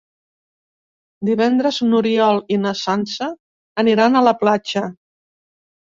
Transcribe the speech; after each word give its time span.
Divendres 1.29 1.77
n'Oriol 1.91 2.41
i 2.55 2.59
na 2.63 2.73
Sança 2.79 3.29
aniran 3.85 4.19
a 4.19 4.25
la 4.29 4.37
platja. 4.45 4.87